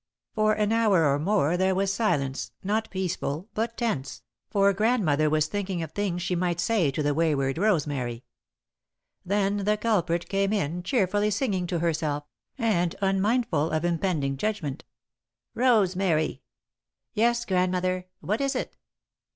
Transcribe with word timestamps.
For 0.33 0.53
an 0.53 0.71
hour 0.71 1.05
or 1.05 1.19
more 1.19 1.55
there 1.57 1.75
was 1.75 1.93
silence, 1.93 2.53
not 2.63 2.89
peaceful, 2.89 3.49
but 3.53 3.77
tense, 3.77 4.23
for 4.49 4.73
Grandmother 4.73 5.29
was 5.29 5.45
thinking 5.45 5.83
of 5.83 5.91
things 5.91 6.23
she 6.23 6.35
might 6.35 6.59
say 6.59 6.89
to 6.89 7.03
the 7.03 7.13
wayward 7.13 7.59
Rosemary. 7.59 8.23
Then 9.23 9.57
the 9.57 9.77
culprit 9.77 10.27
came 10.27 10.51
in, 10.53 10.81
cheerfully 10.81 11.29
singing 11.29 11.67
to 11.67 11.77
herself, 11.77 12.23
and 12.57 12.95
unmindful 12.99 13.69
of 13.69 13.85
impending 13.85 14.37
judgment. 14.37 14.85
"Rosemary!" 15.53 16.41
"Yes, 17.13 17.45
Grandmother. 17.45 18.07
What 18.21 18.41
is 18.41 18.55
it?" 18.55 18.69
"Come 18.69 18.69
here!" 18.71 18.79